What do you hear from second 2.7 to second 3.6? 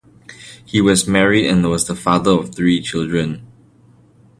children.